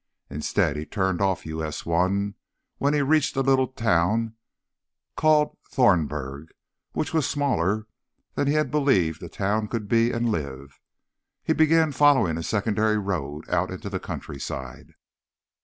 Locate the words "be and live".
9.87-10.79